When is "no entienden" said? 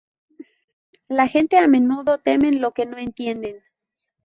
2.87-3.63